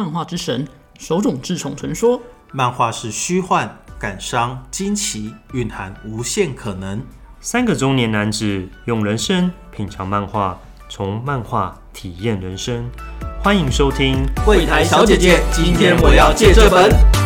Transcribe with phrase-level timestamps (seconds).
[0.00, 0.66] 漫画之神，
[0.98, 2.18] 手冢治虫曾说
[2.52, 7.02] ：“漫画是虚幻、感伤、惊奇，蕴含无限可能。”
[7.38, 10.58] 三个中年男子用人生品尝漫画，
[10.88, 12.88] 从漫画体验人生。
[13.42, 17.19] 欢迎收听《柜台小姐姐》，今天我要借这本。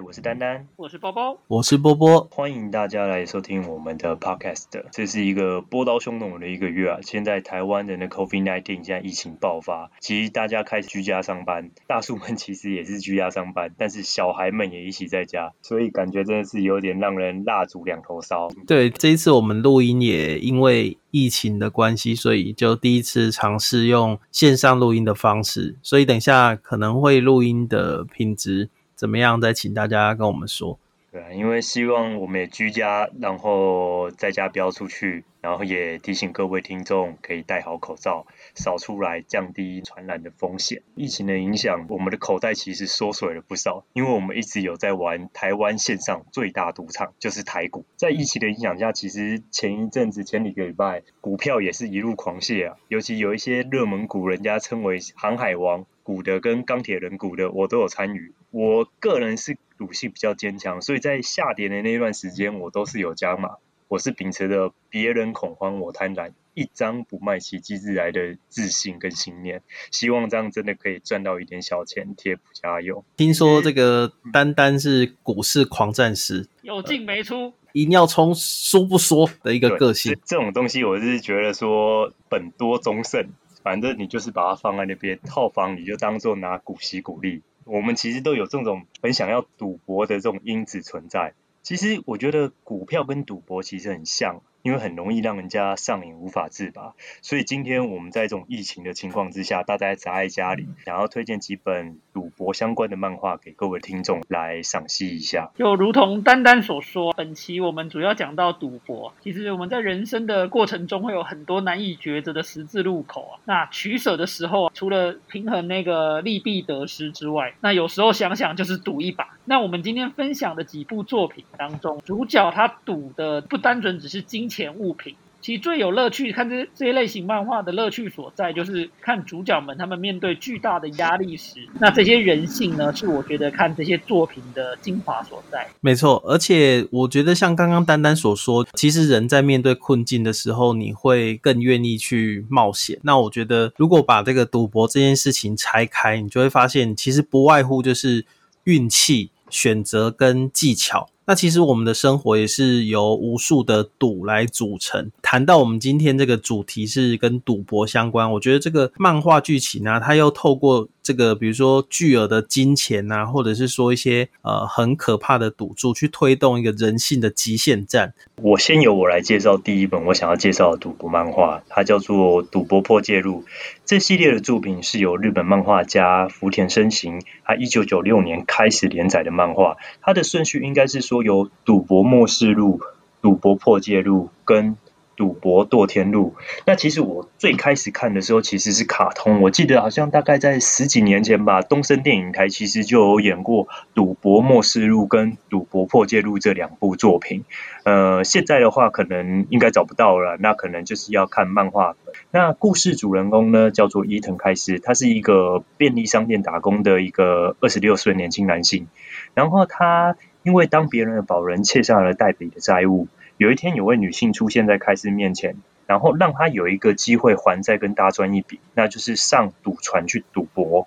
[0.00, 4.64] 嗨，我是丹丹，我是包包，我是波波，欢迎大家来收听我们的 podcast。
[4.90, 6.98] 这是一个波涛汹涌的一个月啊！
[7.02, 18.48] 现在台湾的那 COVID nineteen 现在疫情爆发，其实大家开始居家上班，大叔们 其实也是居家上班，但是小孩们也一起在家，所以感觉真的是有点让人蜡烛两头烧。
[18.66, 28.70] 对，这一次我们录音也因为疫情的关系，所以就第一次尝试用线上录音的方式，所以等一下可能会录音的品质。
[29.00, 29.40] 怎么样？
[29.40, 30.78] 再请大家跟我们说。
[31.10, 40.82] 对，因为希望我们也居家，然后在家不要出去，然后也提醒各位听众可以戴好口罩，少出来，降低传染的风险。
[40.94, 47.84] 疫情的影响，我们的口袋其实缩水了不少，因为我们一直有在玩台湾线上最大赌场，就是台股。
[47.96, 55.86] 在疫情的影响下，其实前一阵子、前几个礼拜，股票也是一路狂泻啊，尤其有一些热门股，人家称为航海王。
[56.02, 63.58] 股的跟钢铁人股的我都有参与，我个人是赌性比较坚强，所以在下跌的那段时间我都是有加码。
[63.90, 73.04] 我是秉持着别人恐慌我贪婪，一张不卖奇迹自来的自信跟信念，希望这样真的可以赚到一点小钱贴补家用。
[73.16, 80.16] 听说这个单单是股市狂战士，有进没出，一定要冲输不说的一个个性。
[80.24, 83.28] 这种东西我是觉得说本多终胜。
[83.64, 87.42] 反正你就是把它放在那边，套房你就当做拿股息股利。
[87.64, 91.34] 我们其实都有这种很想要赌博的这种因子存在。
[91.62, 94.40] 其实我觉得股票跟赌博其实很像。
[94.62, 96.92] 因为很容易让人家上瘾无法自拔，
[97.22, 105.50] 所以今天我们在这种疫情的情况之下，大家宅在家里，想要推荐几本赌博相关的漫画给各位听众来赏析一下。
[105.56, 109.14] 就如同丹丹所说，本期我们主要讲到赌博。
[109.22, 113.40] 其实我们在人生的过程中会有很多难以抉择的十字路口啊。
[113.46, 119.38] 那取舍的时候，除了平衡那个利弊得失之外，那有时候想想就是赌一把。
[119.50, 124.48] 那我们今天分享的几部作品当中，主角他赌的不单纯只是金。
[124.48, 135.68] 钱物品，其实最有乐趣看这这些类型漫画的乐趣所在，就是看主角们他们面对巨大的压力时，那这些人性呢，是我觉得看这些作品的精华所在。
[135.80, 142.98] 没错，而且我觉得像刚刚丹丹所说，其实人在面对困境的时候，你会更愿意去冒险。
[143.02, 148.26] 那我觉得，如果把这个赌博这件事情拆开，你就会发现，其实不外乎就是
[148.64, 151.08] 运气、选择跟技巧。
[151.26, 155.12] 那其实我们的生活也是由无数的赌来组成。
[155.22, 168.12] 谈到我们今天这个主题是跟赌博相关，我觉得这个漫画剧情呢，它又透过这个，比如说巨额的金钱呐，或者是说一些呃很可怕的赌注，去推动一个人性的极限战。
[168.42, 173.44] 我先由我来介绍第一本我想要介绍的赌博漫画，它叫做《赌博破戒录》。
[173.90, 179.78] 这系列的作品是由日本漫画家福田伸行，他一九九六年开始连载的漫画。
[180.00, 182.78] 它的顺序应该是说有《赌博末世录》
[183.20, 184.76] 《赌博破戒录》跟
[185.20, 197.44] 赌博堕天路，那其实我最开始看的时候其实是卡通，我记得好像大概在十几年前吧，东森电影台其实就有演过《赌博末世录》跟《赌博破戒录》这两部作品。
[197.84, 201.96] 呃，现在的话可能应该找不到了，那可能就是要看漫画。
[202.30, 208.86] 那故事主人公呢叫做伊藤开司，他是一个便利商店打工的一个二十六岁年轻男性，
[209.34, 213.06] 然后他因为当别人的保人欠下了代笔的债务。
[213.40, 215.56] 有一天，有位女性出现在开司面前，
[215.86, 220.86] 然后让他有一个机会还债跟大赚一笔，那就是上赌船去赌博。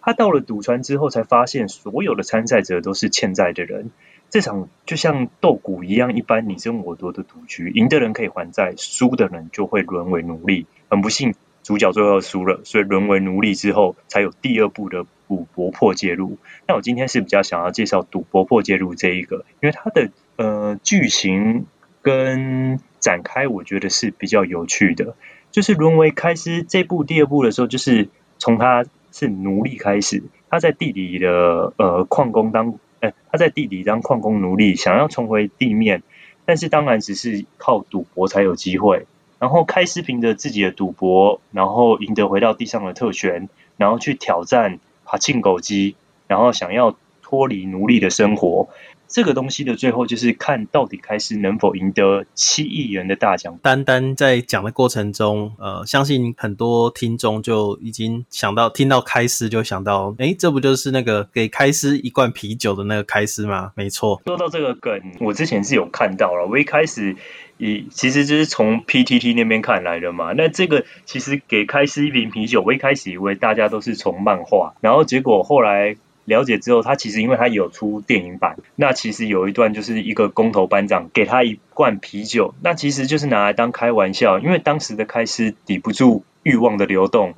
[0.00, 3.92] 他到了赌船之后，才发现所有的参赛者都是欠债的人。
[4.30, 10.66] 这场就像斗鼓一样，一般你争我夺的赌局，赢的人可以还债，输的人就会沦为奴隶。
[10.90, 16.36] 很不幸，主角最后输了，所以沦为奴隶之后，才有第二部的赌博破戒录。
[16.66, 21.66] 那我今天是比较想要介绍赌博破戒录这一个，因为它的呃剧情。
[22.06, 25.16] 跟展开，我觉得是比较有趣的。
[25.50, 28.08] 就是沦为开司这部第二部的时候，就是
[28.38, 36.04] 从他是奴隶开始，他在地里的呃矿工当，哎，他在地里当矿工奴隶，想要重回地面，
[36.44, 39.06] 但是当然只是靠赌博才有机会。
[39.40, 45.96] 然后开司凭着自己的赌博，然后赢得回到地上的特权，然后去挑战爬进狗机，
[46.28, 48.68] 然后想要脱离奴隶的生活。
[49.08, 53.58] 这个东西的最后就是看到底开司能否赢得七亿元的大奖。
[53.62, 63.72] 单单在讲的过程中，呃，相信很多听众就已经想到，听到开司就想到，哎，这不就是那个给开司一罐啤酒的那个开司吗？
[63.74, 64.20] 没错。
[64.26, 67.16] 说到这个梗，我之前是有看到了，我一开始
[67.58, 70.32] 以其实就是从 PTT 那边看来的嘛。
[70.36, 75.96] 那这个其实给开司一瓶啤酒，我一开始以为大家都是从漫画，然后结果后来。
[76.26, 87.34] 了解之后，他其实因为他有出电影版，那其实有一段就是一个工头班长给他一罐啤酒，那其实就是拿来当开玩笑，因为当时的开司抵不住欲望的流动，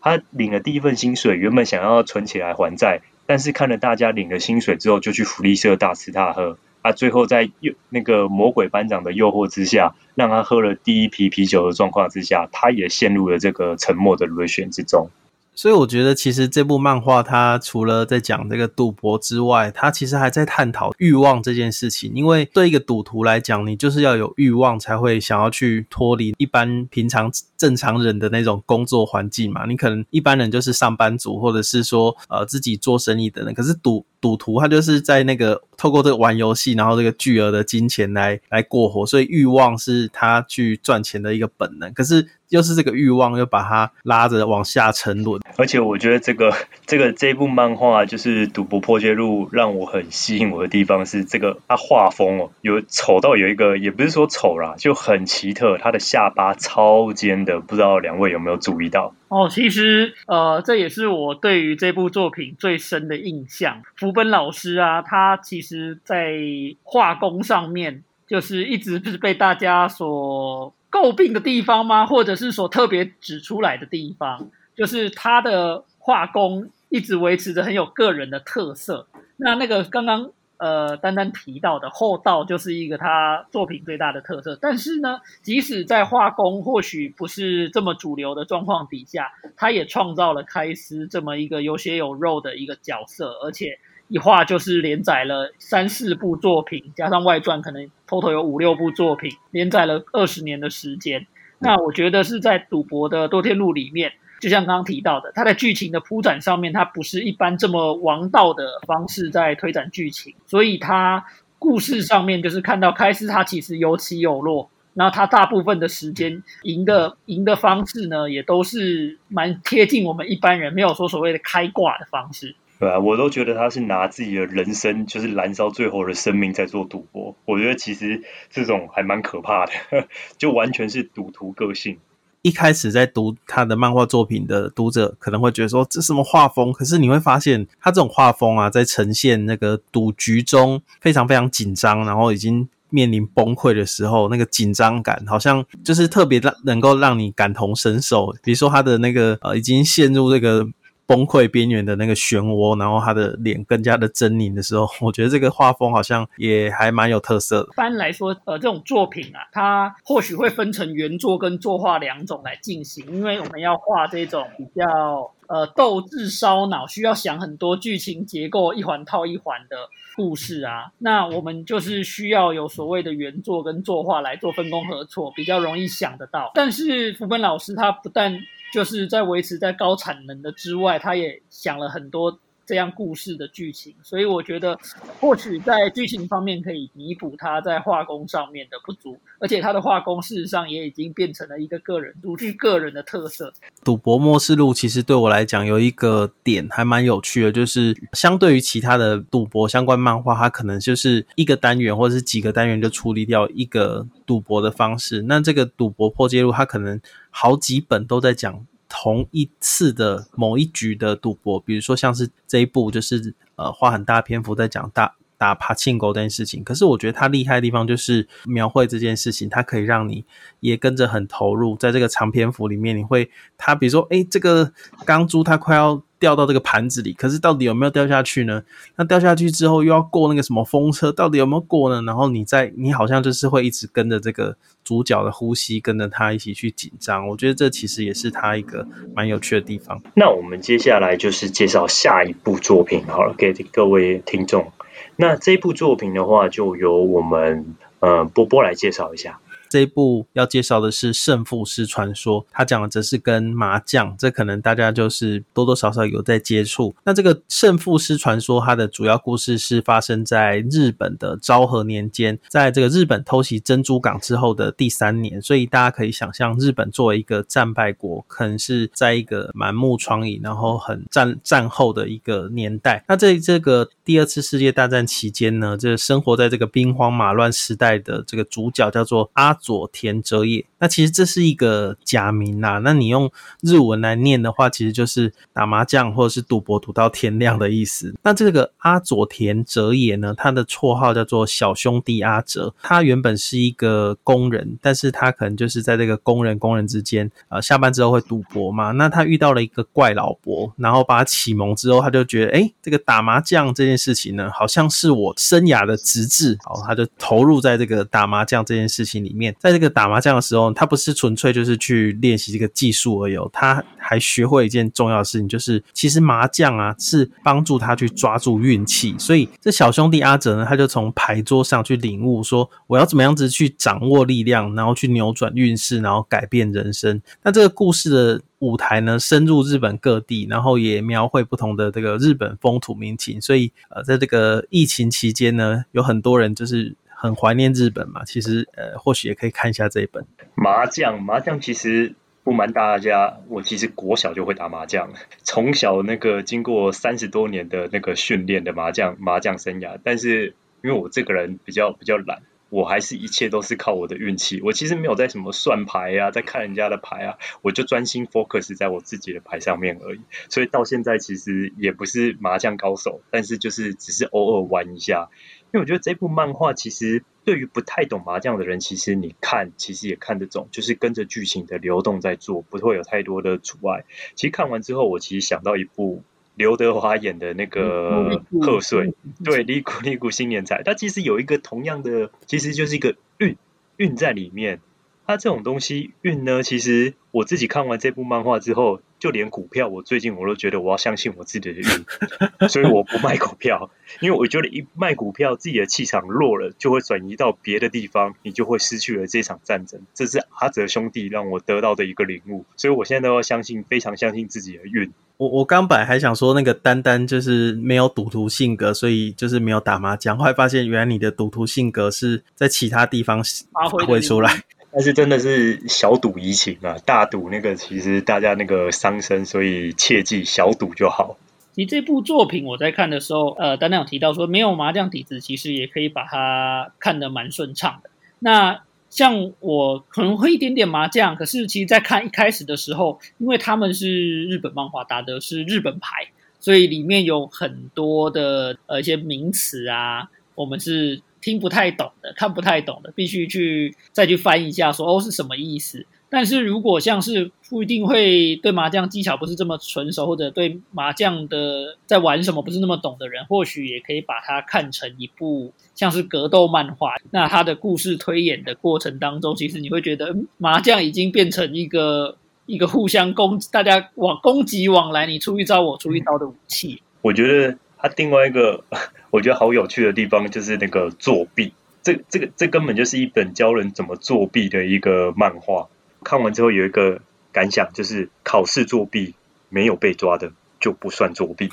[0.00, 15.10] 他领了第一份薪水，原本想要存起来还债，但是看了大家领了薪水之后就去福利社大吃大喝，啊，最后在诱那个魔鬼班长的诱惑之下，让他喝了第一瓶啤酒的状况之下，他也陷入了这个沉默的螺旋之中。
[15.58, 22.12] 所以我觉得，其实这部漫画它除了在讲这个赌博之外，它其实还在探讨欲望这件事情。
[22.14, 29.66] 因为对一个赌徒来讲，你就是要有欲望，才会想要去脱离一般平常正常人的那种工作环境嘛。
[29.66, 33.52] 你可能一般人就是上班族，或者是说呃自己做生意的人。
[33.52, 41.92] 可是赌赌徒他就是在那个透过这个玩游戏，然后这个巨额的金钱来来过活，所以欲望是他去赚钱的一个本能。
[41.92, 42.28] 可是。
[42.48, 45.38] 又是这个欲望，又把他拉着往下沉沦。
[45.58, 46.50] 而且我觉得这个
[46.86, 55.76] 这个这部漫画就是《赌博破戒录》，让我很吸引我的地方是这个它画风哦，有丑到有一个，也不是说丑啦，就很奇特。
[55.76, 59.12] 他的下巴超尖的，不知道两位有没有注意到？
[59.28, 63.82] 哦，其实呃，这也是我对于这部作品最深的印象。
[63.96, 66.38] 福本老师啊，他其实在
[66.82, 70.74] 画工上面，就是一直是被大家所。
[70.90, 72.06] 诟病的地方吗？
[72.06, 79.06] 或者是所特别指出来的地方，就是他的画工一直维持着很有个人的特色。
[79.36, 84.58] 那那个刚刚呃丹丹提到的厚道，就是一个他作品最大的特色。
[84.60, 93.78] 但是呢，即使在画工或许不是这么主流的状况底下，他也创造了开司这么一个有血有肉的一个角色，而且。
[94.10, 101.26] 一画就是连载了三四部作品，加上外传，可能偷偷有五六部作品，连载了二十年的时间。
[101.58, 111.24] 那我觉得是在赌博的多天路里面，就像刚刚提到的，它在剧情的铺展上面，它不是一般这么王道的方式在推展剧情，所以它
[111.58, 122.54] 故事上面就是看到开始它其实有起有落，然后它大部分的时间赢的赢的方式呢，也都是蛮贴近我们一般人，没有说所谓的开挂的方式。
[122.78, 127.34] 对啊，我都觉得他是拿自己的人生，就是燃烧最后的生命在做赌博。
[127.44, 129.72] 我觉得其实这种还蛮可怕的，
[130.38, 131.98] 就完全是赌徒个性。
[132.42, 148.34] 一开始在读他的漫画作品的读者可能会觉得说这什么画风，可是你会发现他这种画风啊，在呈现那个赌局中非常非常紧张，然后已经面临崩溃的时候，那个紧张感好像就是特别让能够让你感同身受。
[148.42, 150.66] 比如说他的那个呃，已经陷入这个。
[151.08, 157.68] 崩溃边缘的那个漩涡，然后他的脸更加的狰狞的时候， 我觉得这个画风好像也还蛮有特色的。
[157.72, 176.50] 一般来说，呃，这种作品啊，它或许会分成原作跟作画两种来进行，因为我们要画这种比较呃斗智烧脑，需要想很多剧情结构，一环套一环的故事啊，那我们就是需要有所谓的原作跟作画来做分工合作，比较容易想得到。
[176.54, 178.38] 但是福本老师他不但
[178.72, 184.78] 就是在维持在高产能的之外，他也想了很多这样故事的剧情，所以我觉得
[185.18, 193.50] 或许在剧情方面可以弥补他在画工上面的不足，而且他的画工事实上也已经变成了一个个人独具个人的特色。
[193.82, 207.00] 赌博末世录其实对我来讲有一个点还蛮有趣的，就是相对于其他的赌博相关漫画，它可能就是一个单元或者是几个单元就处理掉一个赌博的方式，那这个赌博破戒录它可能。
[207.30, 216.64] 好几本都在讲同一次的某一局的赌博，比如说像是这一部，就是呃花很大篇幅在讲大打爬庆狗这件事情。
[216.64, 220.24] 可是我觉得它厉害的地方就是描绘这件事情，它可以让你
[220.60, 224.72] 也跟着很投入，在这个长篇幅里面，你会它比如说，哎，这个
[225.04, 226.02] 钢珠它快要。
[226.18, 228.62] 掉到这个盘子里，可是到底有没有掉下去呢？
[228.96, 232.02] 那掉下去之后又要过那个什么风车，到底有没有过呢？
[232.02, 237.28] 然后你在，你好像就是会一直跟着这个主角的呼吸，跟着他一起去紧张。
[237.28, 240.00] 我觉得这其实也是他一个蛮有趣的地方。
[240.14, 244.72] 那我们接下来就是介绍下一部作品好了，给各位听众。
[245.16, 249.40] 那这部作品的话，就由我们呃波波来介绍一下。
[249.68, 256.94] 这一部要介绍的是《胜负师传说》，它讲的则是跟麻将，这可能大家就是多多少少有在接触。
[257.04, 273.04] 那这个《胜负师传说》它的主要故事是发生在日本的昭和年间，在这个日本偷袭珍珠港之后的第三年，所以大家可以想象，日本作为一个战败国，可能是在一个满目疮痍，然后很战战后的一个年代。
[273.08, 280.64] 那在这个第二次世界大战期间呢，这生活在这个兵荒马乱时代的这个主角叫做阿佐田哲也。
[280.80, 283.28] 那其实这是一个假名呐，那你用
[283.62, 288.14] 日文来念的话，其实就是打麻将或者是赌博赌到天亮的意思。
[288.22, 292.72] 那这个阿佐田哲也呢，他的绰号叫做小兄弟阿哲。
[292.80, 298.92] 他原本是一个工人，但是他可能就是在这个工人工人之间，呃，下班之后会赌博嘛。
[298.92, 309.47] 那他遇到了一个怪老伯，然后把他启蒙之后，他就觉得，哎，这个打麻将这件事情呢，好像是我生涯的直至，好，他就投入在这个打麻将这件事情里面。
[309.58, 319.14] 在这个打麻将的时候，他不是纯粹就是去练习这个技术而已，他还学会一件重要的事情，就是其实麻将啊是帮助他去抓住运气。
[319.18, 327.20] 所以这小兄弟阿哲呢，他就从牌桌上去领悟说，我要怎么样子去掌握力量，然后去扭转运势，然后改变人生。
[327.42, 333.40] 那这个故事的舞台呢，深入日本各地，然后也描绘不同的这个日本风土民情。
[333.40, 336.94] 所以呃，在这个疫情期间呢，有很多人就是。
[337.20, 338.24] 很怀念日本嘛？
[338.24, 341.20] 其实，呃，或许也可以看一下这一本麻将。
[341.20, 345.10] 麻将其实不瞒大家，我其实国小就会打麻将，
[345.42, 349.98] 从小那个经过三十多年的那个训练的麻将麻将生涯。
[350.04, 354.60] 但是因为我这个人比较比较懒，我还是一切都是靠我的运气。
[354.62, 360.20] 我其实没有在什么算牌啊，在看人家的牌啊，我就专心 focus 在我自己的牌上面而已。
[360.48, 365.30] 所以到现在其实也不是麻将高手，但是就是只是偶尔玩一下。
[365.70, 374.04] 因为我觉得这部漫画其实对于不太懂麻将的人，其实你看其实也看得懂，就是跟着剧情的流动在做，不会有太多的阻碍。
[374.34, 376.22] 其实看完之后，我其实想到一部
[376.54, 379.12] 刘德华演的那个贺岁，
[379.44, 383.56] 对，李谷李谷新年彩，它其实有一个同样的，其实就是一个运
[383.96, 384.80] 运在里面。
[385.26, 389.00] 它这种东西运呢，其实我自己看完这部漫画之后。
[389.18, 400.00] 就连股票，我最近我都觉得我要相信我自己的运，所以我不卖股票，因为我觉得一卖股票，自己的气场弱了，就会转移到别的地方，你就会失去了这场战争。
[400.14, 405.12] 这是阿泽兄弟让我得到的一个领悟，所以我现在都要相信，非常相信自己的运。
[405.36, 414.62] 我我刚本来还想说，那个丹丹就是没有赌徒性格，所以就是没有打麻将，后来发现原来你的赌徒性格是在其他地方发挥出来。
[414.98, 421.38] 但是真的是小赌怡情啊，大赌那个其实大家那个伤身，所以切记小赌就好。
[421.72, 428.10] 其实这部作品我在看的时候，呃，丹丹有提到说没有麻将底子，其实也可以把它看得蛮顺畅的。
[428.40, 436.26] 那像我可能会一点点麻将，可是其实在看一开始的时候，因为他们是日本漫画打的是日本牌，
[436.58, 441.22] 所以里面有很多的呃一些名词啊，我们是。
[441.48, 446.04] 听不太懂的，看不太懂的，必须去再去翻一下，说哦是什么意思。
[446.30, 457.14] 但是如果像是不一定会对麻将技巧不是这么纯熟，或者对麻将的在玩什么不是那么懂的人，或许也可以把它看成一部像是格斗漫画。
[457.30, 462.36] 那它的故事推演的过程当中，其实你会觉得麻将已经变成一个
[462.66, 467.00] 一个互相攻，大家往攻击往来，你出一招我出一招的武器。
[467.22, 468.84] 我觉得它另外一个。
[469.30, 475.86] 我觉得好有趣的地方就是那个作弊，这这个这根本就是一本教人怎么作弊的一个漫画。
[476.24, 477.20] 看完之后有一个
[477.52, 479.34] 感想，就是考试作弊
[479.68, 480.50] 没有被抓的
[480.80, 481.68] 就不算作弊。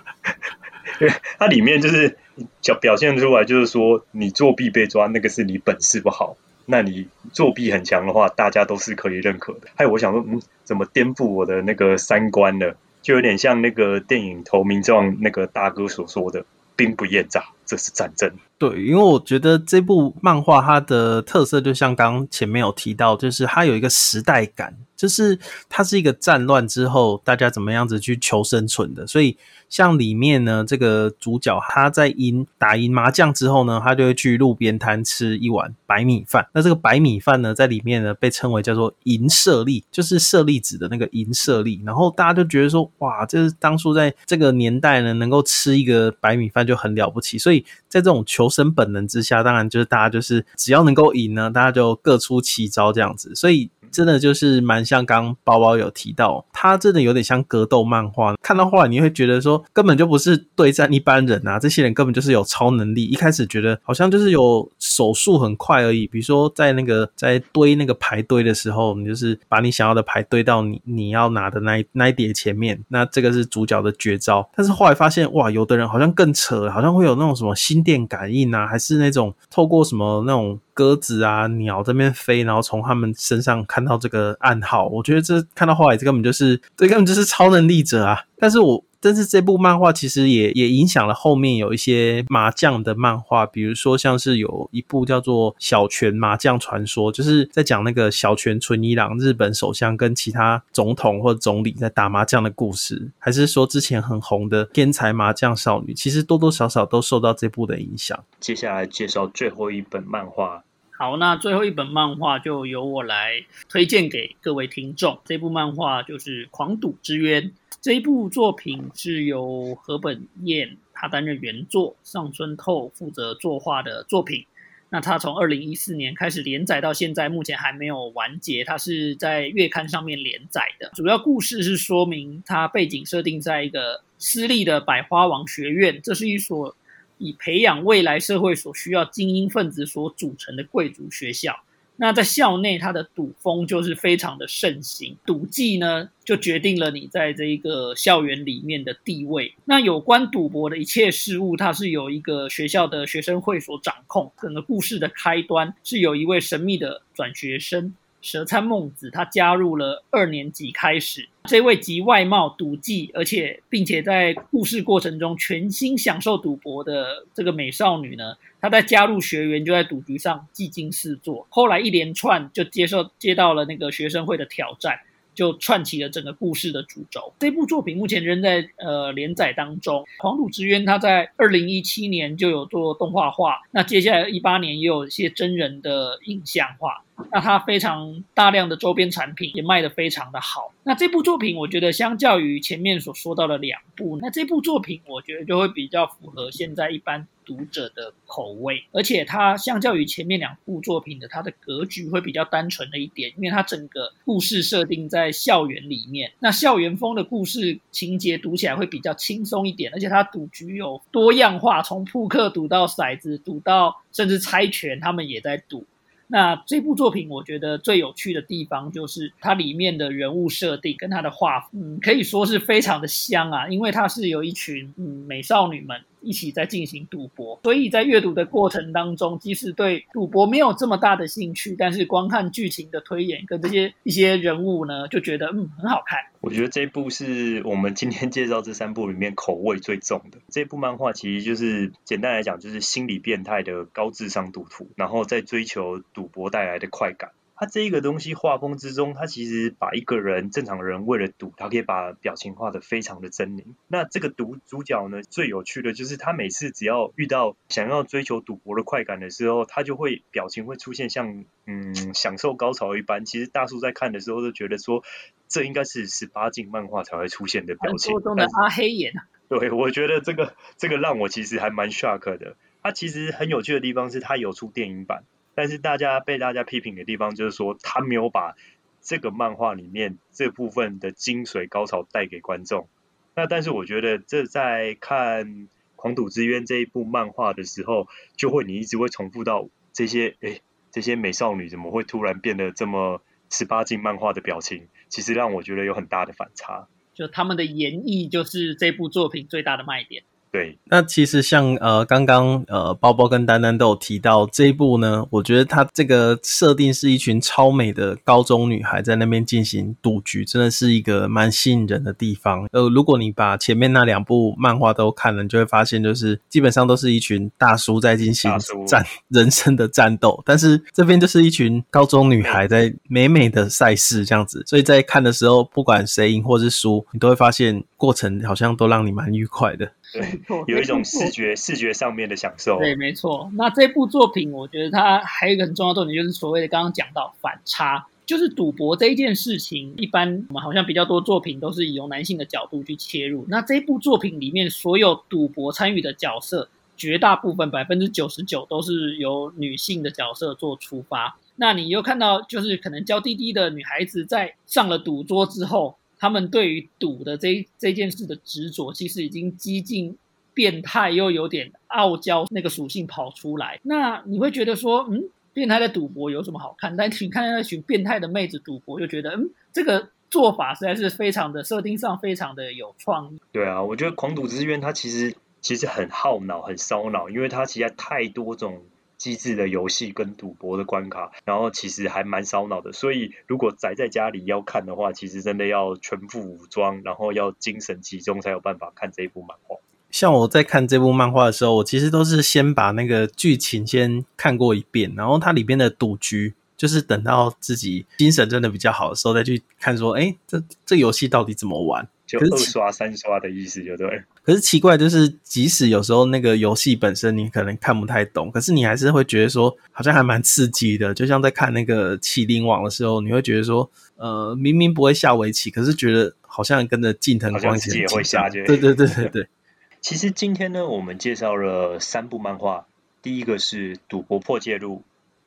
[1.38, 2.16] 它里面就是
[2.64, 9.68] 表表现出来，就是说你作弊被抓，那个是你本事不好；那你作弊很强的话，大家都是可以认可的。
[9.74, 12.72] 还有我想说，嗯，怎么颠覆我的那个三观呢？
[13.02, 16.44] 就有点像那个电影《投名状》那个大哥所说的
[16.76, 18.28] “兵不厌诈”，这是战争。
[18.58, 29.36] 对，因为我觉得这部漫画它的特色，就像刚前面有提到，就是它有一个时代感，就是它是一个战乱之后大家怎么样子去求生存的，所以。
[29.70, 36.44] 像里面呢，这个主角他在赢打赢麻将之后呢，他就会去路边摊吃一碗白米饭。
[36.52, 41.80] 那这个白米饭呢，在里面呢被称为叫做银舍利，就是舍利子的那个银舍利。
[41.86, 47.38] 然后大家就觉得说，哇，这是当初在这个年代呢，能够吃一个白米饭就很了不起。
[47.38, 53.34] 所以在这种求生本能之下，当然就是大家就是只要能够赢呢，大家就各出奇招这样子。
[53.34, 58.34] 所以真的就是蛮像刚包包有提到，它真的有点像格斗漫画。
[58.42, 63.04] 看到后来你会觉得说，根本就不是对战一般人啊，这些人根本就是有超能力。
[63.04, 74.48] 一开始觉得好像就是有手速很快而已，比如说在那个在堆那个牌堆的时候，你就是把你想要的牌堆到你你要拿的那一那一叠前面，那这个是主角的绝招。
[74.54, 80.58] 但是后来发现，哇，有的人好像更扯，好像会有那种什么心电感应啊，还是那种透过什么那种。
[80.80, 88.24] 鸽子啊，鸟这边飞，然后从他们身上看到这个暗号，我觉得这看到后来，这根本就是，这根本就是超能力者啊！
[88.38, 88.82] 但是我。
[89.02, 108.22] 但是这部漫画其实也也影响了后面有一些麻将的漫画，比如说像是有一部叫做《小泉麻将传说》，就是在讲那个小泉纯一郎日本首相跟其他总统或总理在打麻将的故事，还是说之前很红的《天才麻将少女》，其实多多少少都受到这部的影响。
[108.38, 110.62] 接下来介绍最后一本漫画。
[111.00, 115.18] 好，那最后一本漫画就由我来推荐给各位听众。
[115.24, 117.42] 这部漫画就是《狂赌之渊》。
[117.80, 124.44] 这一部作品是由河本彦他担任原作，上村透负责作画的作品。
[124.90, 128.62] 那他从二零一四年开始连载到现在，目前还没有完结。
[128.62, 130.90] 他是在月刊上面连载的。
[130.94, 136.76] 主要故事是说明他背景设定在一个私立的百花王学院，这是一所。
[137.20, 141.62] 以培养未来社会所需要精英分子所组成的贵族学校，
[141.96, 145.14] 那在校内，它的赌风就是非常的盛行。
[145.26, 149.54] 赌技呢，就决定了你在这一个校园里面的地位。
[149.66, 154.32] 那有关赌博的一切事物，它是由一个学校的学生会所掌控。
[154.40, 157.94] 整个故事的开端是有一位神秘的转学生。
[158.22, 161.28] 蛇参孟子，他加入了二年级开始。
[161.44, 171.46] 这位集外貌、赌技，而且并且在故事过程中全心享受赌博的这个美少女呢，她在加入学员就在赌局上技惊四座。
[171.48, 175.00] 后来一连串就接受接到了那个学生会的挑战。
[175.40, 177.32] 就串起了整个故事的主轴。
[177.38, 187.02] 这部作品目前仍在呃连载当中，《狂赌之渊》它在二零一七年就有做动画化，那接下来一八年也有一些真人的影像化。
[187.32, 190.74] 那它非常大量的周边产品也卖得非常的好。
[190.82, 197.26] 那这部作品我觉得相较于前面所说到的两部，那这部作品我觉得就会比较符合现在一般。
[197.50, 215.84] 读者的口味，而且它相较于前面两部作品的，它的格局会比较单纯的一点，因为它整个故事设定在校园里面，那校园风的故事情节读起来会比较轻松一点，而且它赌局有多样化，从扑克赌到骰子，赌到甚至猜拳，他们也在赌。
[216.28, 226.00] 那这部作品我觉得最有趣的地方就是它里面的人物设定跟它的画，嗯，可以说是非常的香啊，因为它是有一群嗯美少女们。
[226.20, 236.18] 一起在进行赌博，所以在阅读的过程当中，即使对赌博没有这么大的兴趣，但是光看剧情的推演跟这些一些人物呢，就觉得嗯很好看。
[236.40, 240.38] 我觉得这部是我们今天介绍这三部里面口味最重的。
[240.48, 247.30] 这部漫画其实就是简单来讲，就是心理变态的高智商赌徒，然后在追求赌博带来的快感。
[247.60, 253.66] 他这一个东西画风之中，他其实把一个人正常人为了赌，他可以把表情画的非常的狰狞。
[253.86, 263.26] 那这个赌主角呢，最有趣的就是他每次只要遇到想要追求赌博的快感的时候，他就会表情会出现像嗯享受高潮一般。
[263.26, 265.04] 其实大叔在看的时候都觉得说，
[265.46, 268.18] 这应该是十八禁漫画才会出现的表情。
[268.22, 269.12] 中的阿黑眼。
[269.50, 272.56] 对，我觉得这个这个让我其实还蛮 shock 的。
[272.82, 275.24] 他其实很有趣的地方是他有出电影版。
[275.54, 278.54] 但是大家被大家批评的地方就是说，他没有把
[279.02, 282.88] 这个漫画里面这部分的精髓高潮带给观众。
[283.34, 285.46] 那但是我觉得这在看
[285.96, 290.60] 《狂赌之渊》这一部漫画的时候，就会你一直会重复到这些，哎，
[290.90, 294.88] 这些美少女怎么会突然变得这么十八禁漫画的表情？
[295.08, 296.88] 其实让我觉得有很大的反差。
[297.14, 300.24] 就他们的演绎，就是这部作品最大的卖点。
[300.52, 312.66] 对，那其实像呃，刚刚呃，包包跟丹丹都有提到这一部呢，我觉得它这个设定是一群超美的高中女孩在那边进行赌局，真的是一个蛮吸引人的地方。
[312.72, 318.50] 呃，如果你把前面那两部漫画都看了，你就会发现，就是基本上都是一群大叔在进行
[318.88, 329.92] 战 人生的战斗，但是这边就是一群高中女孩在美美的赛事这样子，所以在看的时候，不管谁赢或是输，你都会发现过程好像都让你蛮愉快的。
[330.12, 332.78] 对， 有一种视觉视觉上面的享受。
[332.78, 333.50] 对，没错。
[333.54, 343.44] 那这部作品，我觉得它还有一个很重要的重点，就是所谓的刚刚讲到反差，就是赌博这一件事情，一般我们好像比较多作品都是以由男性的角度去切入。
[343.48, 351.36] 那这部作品里面所有赌博参与的角色，绝大部分百分之九十九都是由女性的角色做出发。
[351.56, 360.18] 那你又看到，就是可能娇滴滴的女孩子在上了赌桌之后，他们对于赌的这这件事的执着，其实已经激进、
[360.54, 363.80] 变态又有点傲娇那个属性跑出来。
[363.82, 366.94] 那你会觉得说，嗯，变态的赌博有什么好看？
[366.94, 373.40] 但你看那群变态的妹子赌博，就觉得，嗯，这个做法实在是非常的设定上非常的有创意。
[373.50, 378.82] 对啊，我觉得《狂赌之渊》它其实其实很耗脑、很烧脑，因为它其实太多种。
[379.20, 382.90] 机制的游戏跟赌博的关卡，然后其实还蛮烧脑的。
[382.90, 389.76] 所以如果宅在家里要看的话，其实真的要全副武装，然后要精神集中才有办法看这一部漫画。
[390.10, 402.08] 像我在看这部漫画的时候，我其实都是先把那个剧情先看过一遍，然后它里边的赌局，就是等到自己精神真的比较好的时候再去看，说，哎，这这游戏到底怎么玩？
[402.38, 404.22] 就二刷三刷的意思，就对。
[404.42, 411.12] 可是奇怪，就是即使有时候那个游戏本身你可能看不太懂，可是你还是会觉得说，好像还蛮刺激的。
[411.12, 418.48] 就像在看那个《麒麟王》的时候，你会觉得说，呃，明明不会下围棋，可是觉得好像跟着近藤光也会下。
[418.48, 419.46] 对对对对对。
[420.00, 422.86] 其实今天呢，我们介绍了三部漫画，
[423.22, 424.98] 第一个是《赌博破戒录》，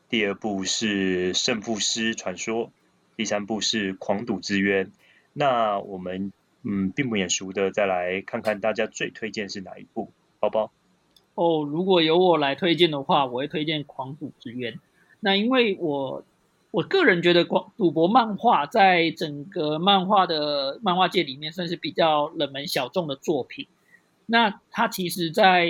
[0.09, 2.67] 第二部是《胜负师传说》，
[3.17, 4.85] 第三部是《狂赌之渊》。
[5.33, 6.31] 那我们。
[6.63, 10.11] 嗯，并不眼熟的，再来看看大家最推荐是哪一部？
[10.39, 10.71] 包包
[11.35, 14.73] 哦，如果由我来推荐的话，我会推荐《狂赌之渊》。
[15.19, 16.23] 那因为我
[16.71, 23.67] 我个人觉得，广赌博漫画在整个漫画的漫画界里面算是比较冷门小众的作品。
[24.25, 25.67] 那它其实，在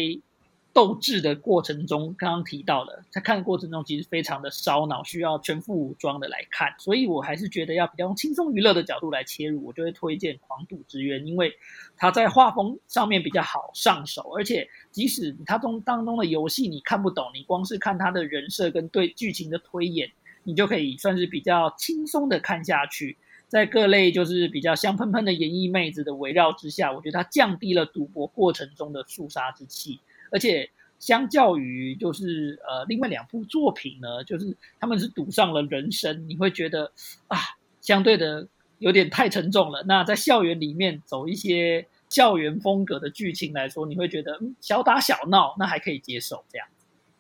[0.74, 11.54] 斗智的过程中，刚刚提到了，在看的过程中其实非常的烧脑，需要全副武装的来看，所以我还是觉得要比较用轻松娱乐的角度来切入，我就会推荐《狂赌之渊》，因为
[11.96, 20.12] 它在画风上面比较好上手，而且即使它中当中的游戏你看不懂，你光是看它的人设跟对剧情的推演，
[20.44, 23.16] 你就可以算是比较轻松的看下去，
[23.48, 30.00] 在各类就是比较香喷喷的演艺妹子的围绕之下，我觉得它降低了赌博过程中的肃杀之气。
[30.34, 36.92] 而且，相较于就是呃，另外两部作品呢，就是他们是赌上了人生，你会觉得
[37.28, 37.38] 啊，
[37.82, 38.48] 相对的
[38.80, 39.84] 有点太沉重了。
[39.88, 46.68] 那在校园里面走一些校园风格的剧情来说，你会觉得嗯小打小闹，那还可以接受这样。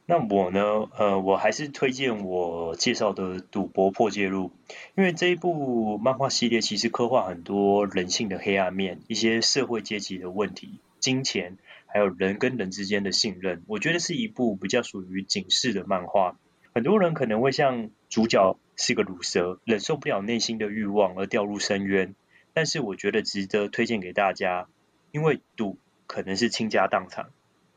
[0.06, 4.52] 那我呢，呃，我还是推荐我介绍的《赌博破戒录》，
[4.98, 11.58] 因为这一部漫画系列其实刻画很多人性的黑暗面，一些社会阶级的问题，金钱。
[11.94, 16.40] 还有人跟人之间的信任，我觉得是一部比较属于警示的漫画。
[16.74, 22.16] 很多人可能会像主角是个乳蛇，忍受不了内心的欲望而掉入深渊。
[22.56, 24.68] 但是我觉得值得推荐给大家，
[25.12, 25.78] 因为赌
[26.08, 27.30] 可能是倾家荡产，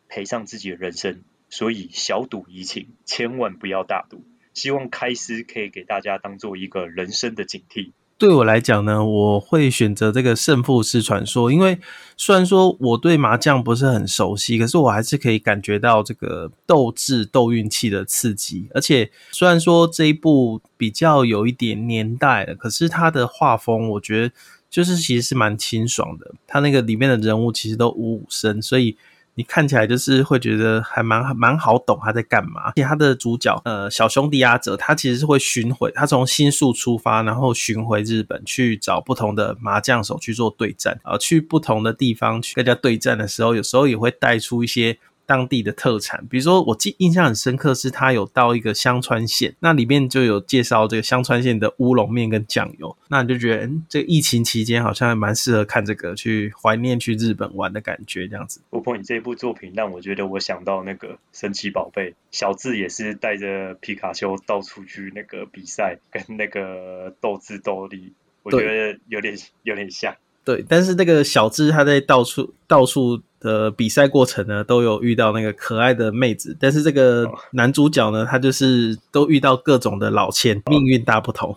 [0.09, 4.25] 赔上自己的人生，所以小赌怡情，千万不要大赌。
[4.55, 7.93] 希望开司可以给大家当做一个人生的警惕。
[8.19, 11.79] 对我来讲呢，我会选择这个胜负师传说，因为
[12.17, 18.69] 虽然说我对麻将不是很熟悉，可是我还是可以感觉到这个斗智斗运气的刺激。
[18.73, 24.35] 而且虽然说这一部比较有一点年代了，可是它的画风我觉得
[24.71, 26.35] 就是其实是蛮清爽的。
[26.47, 28.97] 它那个里面的人物其实都五五身，所以。
[29.37, 44.99] 你看起来就是会觉得还蛮蛮好懂他在干嘛，而且他的主角呃小兄弟阿哲，他其实是会巡回，他从新宿出发，然后巡回日本去找不同的麻将手去做对战啊，去不同的地方去跟人家对战的时候，有时候也会带出一些。
[45.27, 58.61] 当地的特产，比如说我记印象很深刻，是他有到一个香川县，那里面就有介绍这个香川县的乌龙面跟酱油，那你就觉得，嗯，这疫情期间好像还蛮适合看这个，去怀念去日本玩的感觉，这样子。
[58.71, 68.13] 不过你这部作品让我觉得我想到那个神奇宝贝，小智也是带着皮卡丘到处去那个比赛，跟那个斗智斗力，
[68.45, 70.15] 我觉得有点有点像。
[70.45, 81.57] 对，但是那个小智他在到处到处的比赛过程呢，都有遇到那个可爱的妹子，但是这个男主角呢，他就是都遇到各种的老千，命运大不同。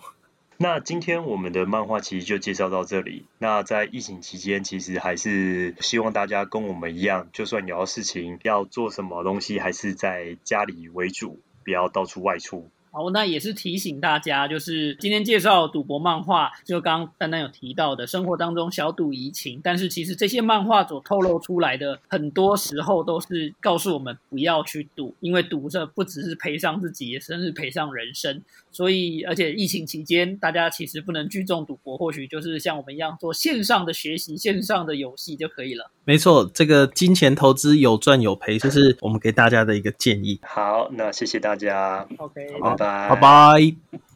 [0.61, 3.25] 那今天我们的漫画其实就介绍到这里。
[3.37, 12.69] 那在疫情期间，其实还是希望大家跟我们一样，就算有事情要做什么东西，还是在家里为主，不要到处外出。
[12.91, 19.61] 好，那也是提醒大家，就是今天介绍赌博漫画，就刚刚丹丹有提到的，生活当中小赌怡情。
[19.63, 28.41] 但是其实这些漫画所透露出来的，很多时候都是告诉我们不要去赌，因为赌这不只是赔上自己，也甚至赔上人生。
[28.71, 35.91] 所以，而且疫情期间，大家其实不能聚众赌博，或许就是像我们一样做线上的学习、线上的游戏就可以了。
[36.05, 40.39] 没错，这个金钱投资有赚有赔，这是我们给大家的一个建议。
[40.43, 42.07] 好，那谢谢大家。
[42.17, 44.08] OK，拜拜，拜拜。